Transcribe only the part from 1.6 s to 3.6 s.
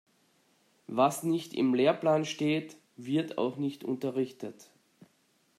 Lehrplan steht, wird auch